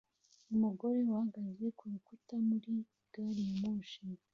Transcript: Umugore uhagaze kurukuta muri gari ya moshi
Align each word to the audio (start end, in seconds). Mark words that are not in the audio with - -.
Umugore 0.53 0.97
uhagaze 1.11 1.65
kurukuta 1.77 2.33
muri 2.47 2.71
gari 3.13 3.43
ya 3.59 3.59
moshi 3.61 4.01